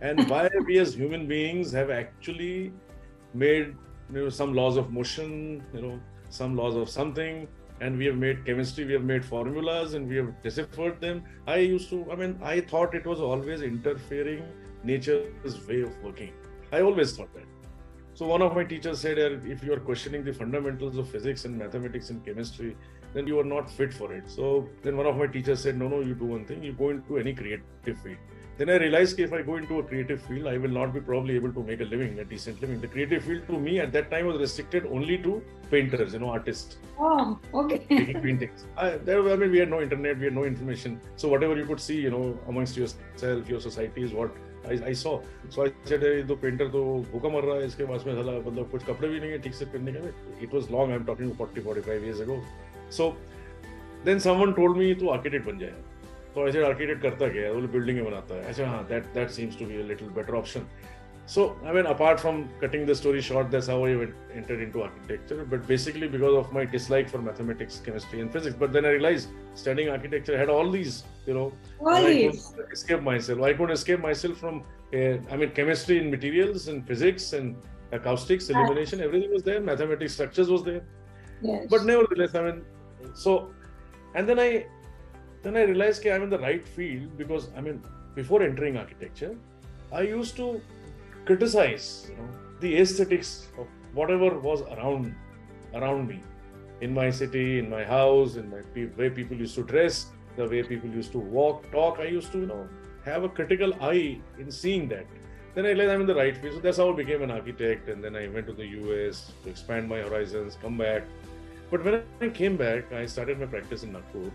[0.00, 2.72] and why we as human beings have actually
[3.34, 3.74] made
[4.12, 7.48] you know some laws of motion, you know, some laws of something,
[7.80, 11.24] and we have made chemistry, we have made formulas, and we have deciphered them.
[11.46, 14.44] I used to, I mean, I thought it was always interfering
[14.84, 16.32] nature's way of working.
[16.72, 17.44] I always thought that.
[18.14, 21.44] So one of my teachers said, "Uh, if you are questioning the fundamentals of physics
[21.44, 22.76] and mathematics and chemistry,
[23.16, 24.30] then you are not fit for it.
[24.30, 26.90] So then one of my teachers said, no, no, you do one thing, you go
[26.90, 28.18] into any creative field
[28.57, 31.35] Then I realized if I go into a creative field, I will not be probably
[31.35, 32.79] able to make a living, a decent living.
[32.81, 35.41] The creative field to me at that time was restricted only to
[35.71, 37.79] painters, you know, artists Oh, okay.
[37.89, 38.65] making paintings.
[38.77, 40.99] I, there, I mean, we had no internet, we had no information.
[41.15, 44.31] So whatever you could see, you know, amongst yourself, your society is what
[44.69, 45.21] I, I saw.
[45.49, 48.33] So I said, "Hey, तो painter तो भूखा मर रहा है इसके पास में साला
[48.49, 50.91] मतलब कुछ कपड़े भी नहीं है ठीक से पहनने के It was long.
[50.97, 52.37] I'm talking 40, 45 years ago.
[52.89, 53.15] So
[54.03, 55.73] then someone told me तू architect बन जाए.
[56.35, 59.59] तो ऐसे आर्किटेक्ट करता क्या है वो बिल्डिंग बनाता है अच्छा हाँ that that seems
[59.59, 60.67] to be a little better option
[61.31, 64.79] so i mean apart from cutting the story short that's how i went, entered into
[64.85, 68.93] architecture but basically because of my dislike for mathematics chemistry and physics but then i
[68.95, 71.45] realized studying architecture had all these you know
[71.83, 72.41] All and I these.
[72.55, 76.85] couldn't escape myself i couldn't escape myself from uh, i mean chemistry and materials and
[76.91, 80.83] physics and acoustics illumination everything was there mathematics structures was there
[81.51, 81.63] Yes.
[81.75, 82.59] but nevertheless i mean
[83.25, 83.37] so
[84.15, 84.51] and then i
[85.42, 87.82] then i realized that i'm in the right field because i mean
[88.14, 89.34] before entering architecture
[89.92, 90.60] i used to
[91.24, 92.28] criticize you know,
[92.60, 95.14] the aesthetics of whatever was around
[95.74, 96.20] around me.
[96.80, 100.46] In my city in my house in my pe- way people used to dress the
[100.48, 102.68] way people used to walk talk i used to you know
[103.04, 105.06] have a critical eye in seeing that.
[105.54, 106.54] Then i realized i'm in the right field.
[106.54, 107.88] So that's how i became an architect.
[107.88, 111.04] And then i went to the us to expand my horizons come back.
[111.70, 114.30] But when i came back i started my practice in nagpur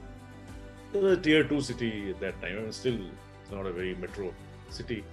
[0.93, 2.99] it was a tier 2 city at that time i mean still
[3.41, 4.34] it's not a very metro
[4.69, 5.04] city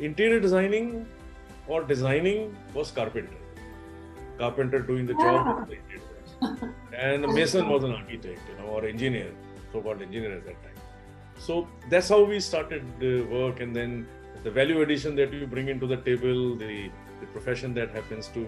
[0.00, 1.06] interior designing
[1.66, 3.36] or designing was carpenter.
[4.38, 6.74] Carpenter doing the job was the interior design.
[6.96, 9.30] and the mason was an architect, you know, or engineer,
[9.72, 10.78] so-called engineer at that time.
[11.38, 14.06] So that's how we started the work, and then
[14.42, 18.40] the value addition that you bring into the table, the, the profession that happens to,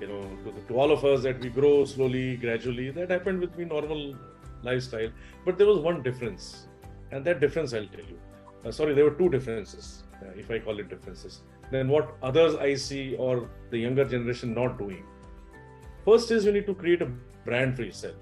[0.00, 2.90] you know, to, the, to all of us that we grow slowly, gradually.
[2.90, 4.14] That happened with me normal
[4.62, 5.10] lifestyle,
[5.44, 6.68] but there was one difference,
[7.10, 8.18] and that difference I'll tell you.
[8.64, 11.42] Uh, sorry, there were two differences, uh, if I call it differences.
[11.70, 15.04] Then what others I see or the younger generation not doing.
[16.04, 17.10] First is you need to create a
[17.44, 18.14] brand for yourself.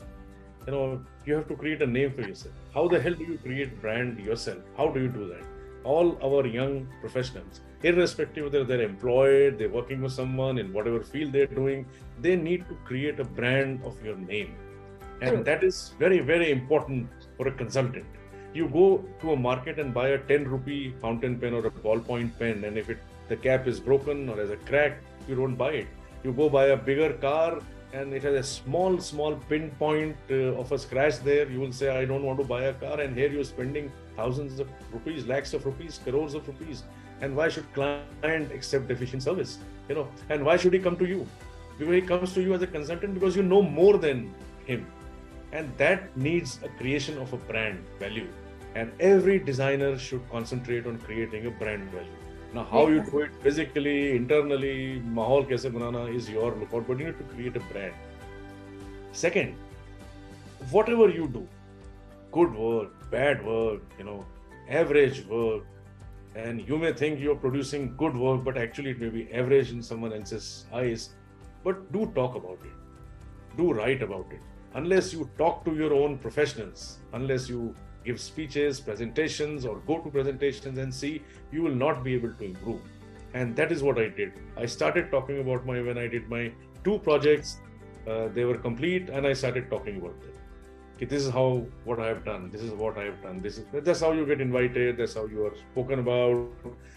[0.66, 2.54] You know, you have to create a name for yourself.
[2.74, 4.58] How the hell do you create brand yourself?
[4.76, 5.44] How do you do that?
[5.84, 11.32] All our young professionals, irrespective whether they're employed, they're working with someone in whatever field
[11.32, 11.86] they're doing,
[12.20, 14.56] they need to create a brand of your name.
[15.20, 18.04] And that is very, very important for a consultant.
[18.54, 22.38] You go to a market and buy a 10 rupee fountain pen or a ballpoint
[22.38, 22.98] pen and if it
[23.28, 24.98] the cap is broken or has a crack
[25.28, 25.88] you don't buy it.
[26.22, 27.58] You go buy a bigger car
[27.92, 31.50] and it has a small small pinpoint uh, of a scratch there.
[31.50, 34.60] You will say i don't want to buy a car and here you're spending thousands
[34.60, 36.84] of rupees lakhs of rupees crores of rupees.
[37.20, 40.08] And why should client accept deficient service you know?
[40.30, 41.26] And why should he come to you?
[41.78, 43.14] Because he comes to you as a consultant?
[43.14, 44.32] Because you know more than
[44.64, 44.86] him
[45.56, 48.28] and that needs a creation of a brand value
[48.74, 52.22] and every designer should concentrate on creating a brand value
[52.56, 57.06] Now, how you do it physically, internally, mahal kaise banana is your lookout, but you
[57.06, 57.94] need to create a brand.
[59.12, 59.54] Second,
[60.70, 61.46] whatever you do,
[62.36, 64.24] good work, bad work, you know,
[64.68, 65.64] average work,
[66.34, 69.82] and you may think you're producing good work, but actually it may be average in
[69.82, 71.10] someone else's eyes.
[71.64, 73.56] But do talk about it.
[73.56, 74.40] Do write about it.
[74.76, 80.10] Unless you talk to your own professionals, unless you give speeches, presentations, or go to
[80.10, 82.82] presentations and see, you will not be able to improve.
[83.32, 84.34] And that is what I did.
[84.54, 86.52] I started talking about my when I did my
[86.84, 87.56] two projects,
[88.06, 90.36] uh, they were complete, and I started talking about them.
[90.96, 92.50] Okay, this is how what I have done.
[92.50, 93.40] This is what I have done.
[93.40, 94.98] This is that's how you get invited.
[94.98, 96.48] That's how you are spoken about.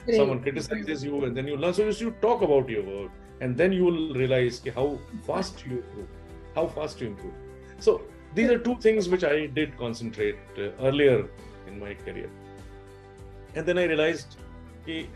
[0.05, 0.17] Great.
[0.17, 1.73] Someone criticizes you, and then you learn.
[1.73, 3.11] So you talk about your work,
[3.41, 4.87] and then you will realize how
[5.27, 6.09] fast you improve,
[6.55, 7.45] how fast you improve.
[7.79, 8.01] So
[8.35, 11.27] these are two things which I did concentrate uh, earlier
[11.67, 12.29] in my career,
[13.55, 14.37] and then I realized
[14.85, 15.09] ki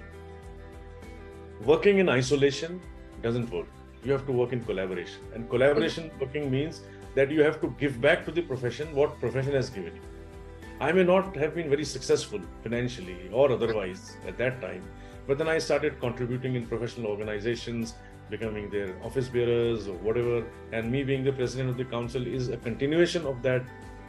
[1.65, 2.81] working in isolation
[3.21, 3.67] doesn't work.
[4.03, 6.81] You have to work in collaboration, and collaboration working means
[7.15, 10.01] that you have to give back to the profession what profession has given you.
[10.79, 14.83] I may not have been very successful financially or otherwise at that time,
[15.27, 17.93] but then I started contributing in professional organizations,
[18.35, 20.37] becoming their office bearers or whatever.
[20.71, 23.63] And me being the president of the council is a continuation of that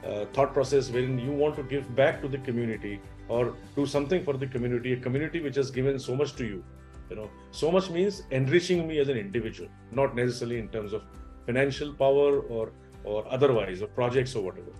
[0.05, 2.95] uh, thought process wherein you want to give back to the community
[3.29, 3.43] or
[3.77, 6.63] do something for the community, a community which has given so much to you.
[7.11, 9.69] You know, so much means enriching me as an individual,
[10.01, 11.03] not necessarily in terms of
[11.47, 12.73] financial power or
[13.13, 14.73] or otherwise, or projects or whatever.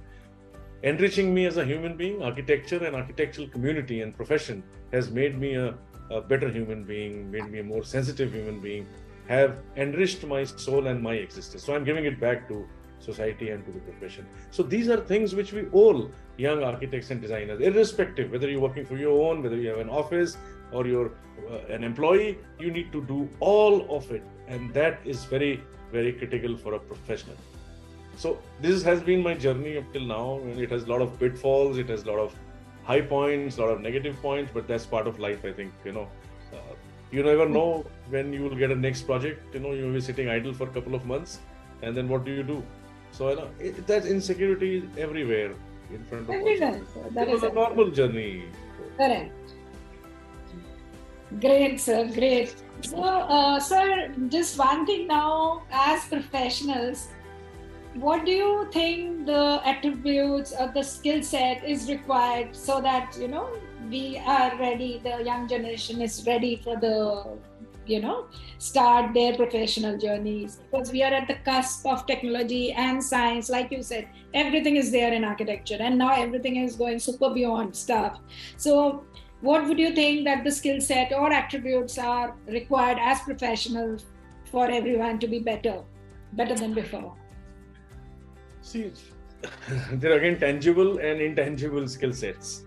[0.91, 5.51] Enriching me as a human being, architecture and architectural community and profession has made me
[5.55, 5.75] a,
[6.11, 8.87] a better human being, made me a more sensitive human being,
[9.29, 11.65] have enriched my soul and my existence.
[11.65, 12.67] So I'm giving it back to
[13.01, 14.27] society and to the profession.
[14.51, 18.85] So these are things which we all young architects and designers, irrespective whether you're working
[18.85, 20.37] for your own, whether you have an office
[20.73, 21.13] or you're
[21.51, 26.13] uh, an employee, you need to do all of it, and that is very very
[26.13, 27.37] critical for a professional
[28.17, 31.19] so this has been my journey up till now and it has a lot of
[31.19, 32.35] pitfalls it has a lot of
[32.85, 35.93] high points a lot of negative points but that's part of life i think you
[35.93, 36.09] know
[37.17, 37.69] you never know
[38.15, 40.73] when you will get a next project you know you'll be sitting idle for a
[40.77, 41.39] couple of months
[41.83, 42.59] and then what do you do
[43.13, 45.53] so you know it, that insecurity is everywhere
[45.97, 47.05] in front of us Everywhere, sir.
[47.17, 48.45] That it is was a normal journey
[48.97, 49.33] Correct.
[51.41, 52.09] Great, sir.
[52.15, 52.55] Great.
[52.83, 57.09] So, uh, sir, just one thing now, as professionals,
[57.95, 63.29] what do you think the attributes or the skill set is required so that you
[63.29, 63.49] know
[63.89, 65.01] we are ready?
[65.03, 67.39] The young generation is ready for the
[67.87, 68.27] you know
[68.59, 73.71] start their professional journeys because we are at the cusp of technology and science like
[73.71, 78.21] you said everything is there in architecture and now everything is going super beyond stuff
[78.57, 79.05] so
[79.43, 84.07] what would you think that the skill set or attributes are required as professionals
[84.51, 85.83] for everyone to be better
[86.33, 87.15] better than before
[88.65, 88.91] See,
[89.93, 92.65] there are again tangible and intangible skill sets.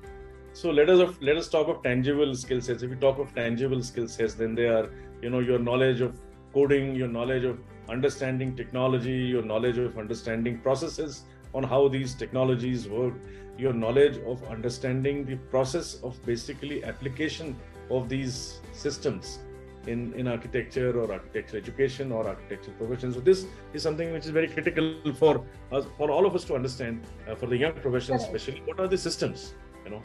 [0.54, 2.84] So let us of, let us talk of tangible skill sets.
[2.84, 4.92] If we talk of tangible skill sets, then they are
[5.24, 6.16] you know your knowledge of
[6.54, 7.58] coding, your knowledge of
[7.90, 11.24] understanding technology, your knowledge of understanding processes
[11.56, 13.16] on how these technologies work,
[13.58, 17.56] your knowledge of understanding the process of basically application
[17.90, 19.40] of these systems
[19.88, 23.14] in, in architecture or architecture education or architecture profession.
[23.14, 26.56] So this is something which is very critical for us, for all of us to
[26.56, 28.36] understand, uh, for the young professionals Correct.
[28.36, 28.62] especially.
[28.66, 29.54] What are the systems?
[29.86, 30.02] You know,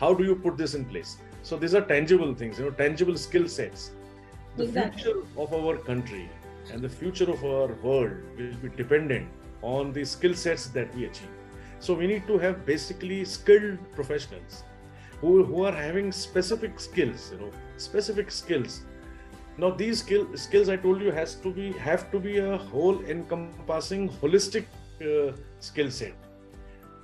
[0.00, 1.18] how do you put this in place?
[1.42, 2.58] So these are tangible things.
[2.58, 3.90] You know, tangible skill sets.
[4.56, 5.02] The Exactly.
[5.02, 6.28] future of our country
[6.72, 9.28] and the future of our world will be dependent
[9.62, 11.28] on the skill sets that we achieve.
[11.78, 14.62] So we need to have basically skilled professionals
[15.20, 18.82] who, who are having specific skills, you know, specific skills.
[19.58, 23.02] Now these skill, skills I told you has to be have to be a whole
[23.04, 24.64] encompassing holistic
[25.00, 26.14] uh, skill set.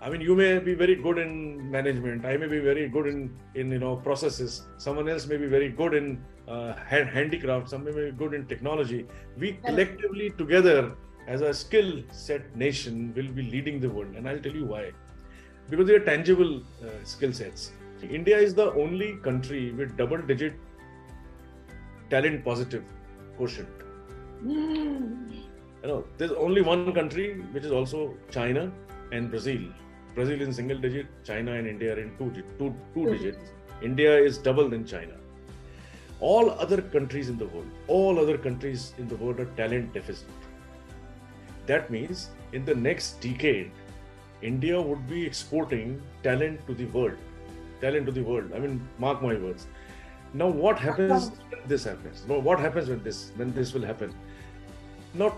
[0.02, 2.26] I mean, you may be very good in management.
[2.26, 4.62] I may be very good in in you know processes.
[4.76, 7.70] Someone else may be very good in uh, hand, handicraft.
[7.70, 9.06] Some may be good in technology.
[9.38, 10.92] We collectively together
[11.26, 14.90] as a skill set nation will be leading the world, and I'll tell you why.
[15.70, 17.72] Because they are tangible uh, skill sets.
[18.10, 20.54] India is the only country with double-digit
[22.12, 22.84] talent positive
[23.36, 23.68] quotient.
[24.42, 25.32] Hmm.
[25.82, 28.70] You know, there's only one country which is also China
[29.12, 29.62] and Brazil.
[30.14, 33.50] Brazil in single digit, China and India are in two, two Two digits.
[33.82, 35.14] India is double than China.
[36.20, 40.28] All other countries in the world, all other countries in the world are talent deficit.
[41.66, 43.72] That means in the next decade,
[44.42, 47.16] India would be exporting talent to the world.
[47.80, 48.52] Talent to the world.
[48.54, 49.66] I mean, mark my words.
[50.34, 52.24] Now, what happens when this happens?
[52.26, 54.14] Now, what happens when this when this will happen?
[55.14, 55.34] Not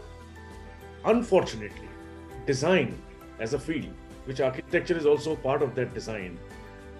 [1.04, 1.88] unfortunately,
[2.46, 2.96] design
[3.40, 3.88] as a field,
[4.26, 6.38] which architecture is also part of that design,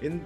[0.03, 0.25] in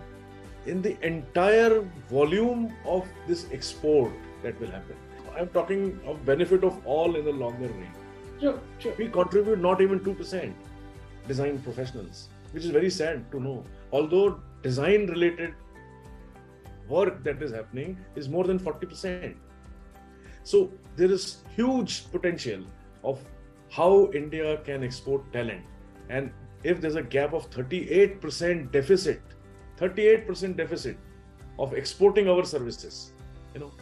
[0.66, 4.12] in the entire volume of this export
[4.42, 4.96] that will happen.
[5.36, 7.96] I'm talking of benefit of all in the longer range.
[8.40, 8.94] True, true.
[8.98, 10.52] We contribute not even 2%
[11.26, 13.64] design professionals, which is very sad to know.
[13.92, 15.54] Although design related
[16.88, 19.34] work that is happening is more than 40%.
[20.42, 22.64] So there is huge potential
[23.04, 23.20] of
[23.70, 25.64] how India can export talent.
[26.08, 26.32] And
[26.64, 29.20] if there's a gap of 38% deficit,
[29.78, 30.96] 38% deficit
[31.58, 33.12] of exporting our services,
[33.54, 33.72] you know,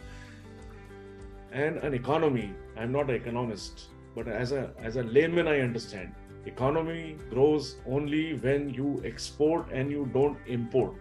[1.51, 6.13] and an economy, I'm not an economist, but as a as a layman, I understand
[6.45, 10.95] economy grows only when you export and you don't import.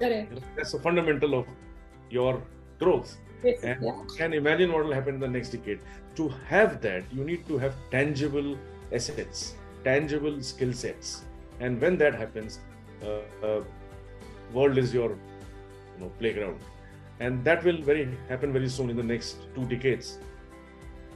[0.00, 0.40] Correct.
[0.56, 1.46] That's the fundamental of
[2.08, 2.42] your
[2.78, 3.16] growth.
[3.44, 3.96] Yes, And yeah.
[3.96, 5.80] you can imagine what will happen in the next decade.
[6.16, 8.56] To have that, you need to have tangible
[8.92, 11.24] assets, tangible skill sets,
[11.60, 12.60] and when that happens,
[13.02, 13.62] uh, uh,
[14.52, 16.60] world is your you know playground,
[17.20, 20.18] and that will very happen very soon in the next two decades.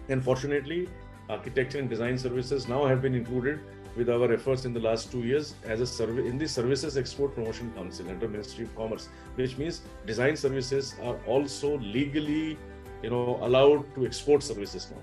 [0.09, 0.89] And fortunately,
[1.29, 3.61] architecture and design services now have been included
[3.97, 7.35] with our efforts in the last two years as a service in the Services Export
[7.35, 12.59] Promotion Council under Ministry of Commerce, which means design services are also legally,
[13.03, 15.03] you know, allowed to export services now.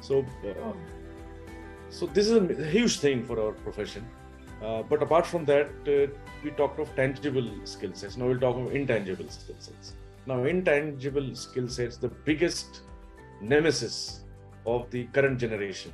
[0.00, 0.72] So, uh,
[1.90, 4.06] so this is a huge thing for our profession.
[4.62, 6.12] Uh, but apart from that, uh,
[6.42, 8.16] we talked of tangible skill sets.
[8.16, 9.94] Now we'll talk of intangible skill sets.
[10.26, 12.80] Now, intangible skill sets, the biggest
[13.40, 14.24] nemesis
[14.66, 15.92] of the current generation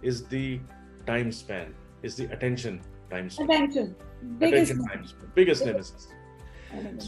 [0.00, 0.60] is the
[1.08, 2.80] time span, is the attention
[3.10, 3.50] time span.
[3.50, 3.96] Attention.
[4.38, 4.72] Biggest.
[4.72, 6.08] Attention time span, biggest nemesis.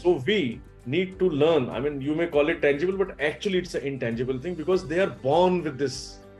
[0.01, 1.69] So we need to learn.
[1.69, 4.99] I mean, you may call it tangible, but actually it's an intangible thing because they
[4.99, 5.97] are born with this.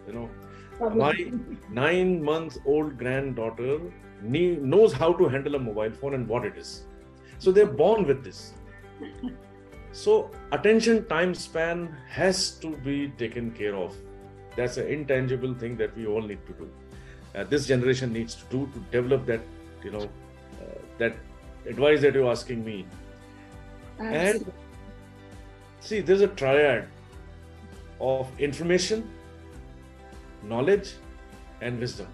[0.07, 0.30] You know,
[1.03, 1.14] my
[1.70, 3.80] nine month old granddaughter
[4.24, 6.72] knows how to handle a mobile phone and what it is.
[7.38, 8.53] So they're born with this.
[9.91, 13.95] So attention time span has to be taken care of.
[14.55, 16.70] That's an intangible thing that we all need to do.
[17.34, 19.42] Uh, this generation needs to do to develop that,
[19.84, 21.16] you know, uh, that
[21.66, 22.86] advice that you're asking me.
[24.00, 24.54] Absolutely.
[25.80, 26.88] See, there's a triad
[28.00, 29.10] of information,
[30.44, 30.94] knowledge,
[31.62, 32.08] and wisdom.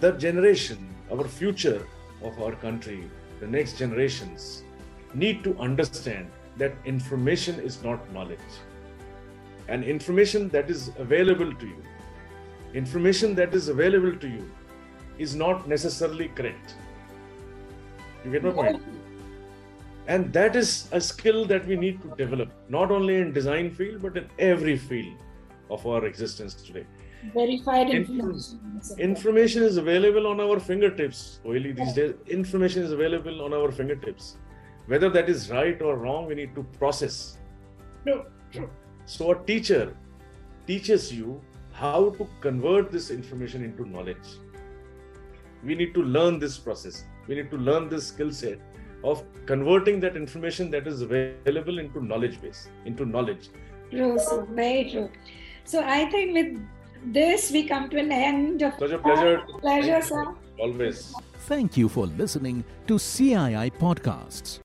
[0.00, 1.84] The generation, our future
[2.22, 3.10] of our country,
[3.40, 4.62] the next generations
[5.14, 8.38] need to understand that information is not knowledge.
[9.68, 11.82] And information that is available to you,
[12.74, 14.50] information that is available to you
[15.18, 16.74] is not necessarily correct.
[18.24, 18.82] You get my point?
[20.06, 24.00] and that is a skill that we need to develop not only in design field
[24.00, 25.14] but in every field
[25.70, 26.84] of our existence today
[27.34, 28.98] Verified Inf- information.
[28.98, 34.38] information is available on our fingertips oily these days information is available on our fingertips
[34.86, 37.36] whether that is right or wrong we need to process
[38.06, 38.70] True, true.
[39.04, 39.94] so a teacher
[40.66, 41.38] teaches you
[41.82, 44.28] how to convert this information into knowledge
[45.64, 48.58] we need to learn this process we need to learn this skill set
[49.10, 53.50] of converting that information that is available into knowledge base into knowledge
[53.90, 54.46] True, sir.
[54.50, 55.08] Very true.
[55.64, 56.60] So I think with
[57.14, 60.24] this we come to an end of such a pleasure pleasure, sir.
[60.58, 61.14] always
[61.48, 64.56] Thank you for listening to CII Podcasts.